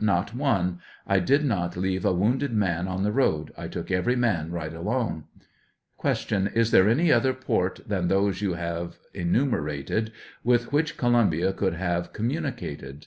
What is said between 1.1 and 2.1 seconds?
did not leave